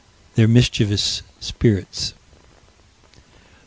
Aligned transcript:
They're 0.33 0.47
mischievous 0.47 1.21
spirits. 1.39 2.15